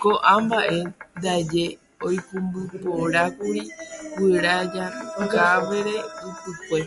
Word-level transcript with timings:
Ko'ã 0.00 0.34
mba'e 0.44 0.78
ndaje 1.16 1.64
oikũmbyporãkuri 2.06 3.62
guyra 4.16 4.54
Jakavere 5.16 5.94
Ypykue 6.28 6.80